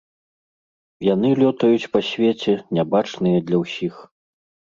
[1.13, 3.93] Яны лётаюць па свеце, нябачныя для ўсіх.